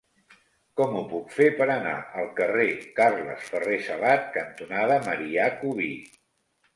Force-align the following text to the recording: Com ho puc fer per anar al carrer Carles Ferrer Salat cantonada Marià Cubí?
Com 0.79 0.95
ho 0.99 1.01
puc 1.09 1.33
fer 1.39 1.49
per 1.59 1.67
anar 1.73 1.91
al 2.21 2.31
carrer 2.39 2.65
Carles 2.99 3.43
Ferrer 3.49 3.77
Salat 3.89 4.25
cantonada 4.39 4.97
Marià 5.09 5.45
Cubí? 5.61 5.91